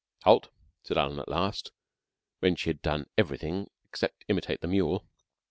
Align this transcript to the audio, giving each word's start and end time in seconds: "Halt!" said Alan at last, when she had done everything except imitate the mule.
"Halt!" 0.25 0.49
said 0.81 0.97
Alan 0.97 1.19
at 1.19 1.27
last, 1.29 1.71
when 2.39 2.55
she 2.55 2.71
had 2.71 2.81
done 2.81 3.05
everything 3.19 3.69
except 3.85 4.25
imitate 4.27 4.61
the 4.61 4.67
mule. 4.67 5.05